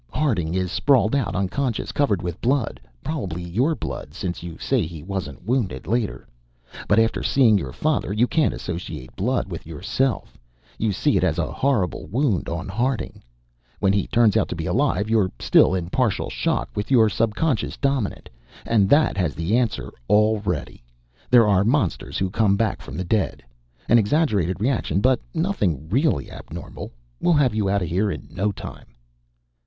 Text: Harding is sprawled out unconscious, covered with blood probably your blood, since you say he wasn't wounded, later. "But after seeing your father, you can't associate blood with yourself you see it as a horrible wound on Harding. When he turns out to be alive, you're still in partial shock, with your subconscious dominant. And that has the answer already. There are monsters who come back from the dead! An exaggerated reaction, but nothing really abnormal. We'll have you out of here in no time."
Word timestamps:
Harding 0.09 0.55
is 0.55 0.71
sprawled 0.71 1.15
out 1.15 1.35
unconscious, 1.35 1.91
covered 1.91 2.23
with 2.23 2.41
blood 2.41 2.79
probably 3.03 3.43
your 3.43 3.75
blood, 3.75 4.15
since 4.15 4.41
you 4.41 4.57
say 4.57 4.81
he 4.83 5.03
wasn't 5.03 5.45
wounded, 5.45 5.85
later. 5.85 6.27
"But 6.87 6.97
after 6.97 7.21
seeing 7.21 7.55
your 7.59 7.71
father, 7.71 8.11
you 8.11 8.25
can't 8.25 8.51
associate 8.55 9.15
blood 9.15 9.47
with 9.51 9.67
yourself 9.67 10.39
you 10.79 10.91
see 10.91 11.17
it 11.17 11.23
as 11.23 11.37
a 11.37 11.51
horrible 11.51 12.07
wound 12.07 12.49
on 12.49 12.67
Harding. 12.67 13.21
When 13.77 13.93
he 13.93 14.07
turns 14.07 14.35
out 14.35 14.49
to 14.49 14.55
be 14.55 14.65
alive, 14.65 15.07
you're 15.07 15.31
still 15.37 15.75
in 15.75 15.91
partial 15.91 16.31
shock, 16.31 16.71
with 16.75 16.89
your 16.89 17.07
subconscious 17.07 17.77
dominant. 17.77 18.27
And 18.65 18.89
that 18.89 19.17
has 19.17 19.35
the 19.35 19.55
answer 19.55 19.93
already. 20.09 20.83
There 21.29 21.47
are 21.47 21.63
monsters 21.63 22.17
who 22.17 22.31
come 22.31 22.57
back 22.57 22.81
from 22.81 22.97
the 22.97 23.03
dead! 23.05 23.43
An 23.87 23.99
exaggerated 23.99 24.59
reaction, 24.59 24.99
but 24.99 25.19
nothing 25.35 25.87
really 25.89 26.31
abnormal. 26.31 26.91
We'll 27.19 27.33
have 27.35 27.53
you 27.53 27.69
out 27.69 27.83
of 27.83 27.87
here 27.87 28.09
in 28.09 28.29
no 28.31 28.51
time." 28.51 28.95